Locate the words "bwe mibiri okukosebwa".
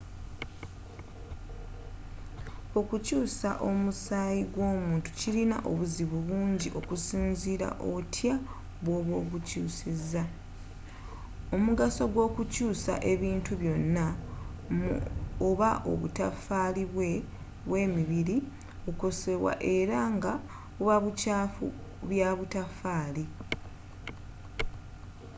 17.67-19.53